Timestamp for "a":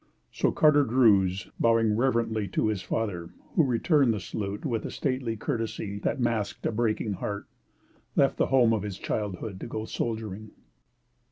4.83-4.89, 6.65-6.71